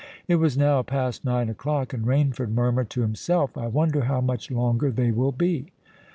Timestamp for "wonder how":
3.67-4.19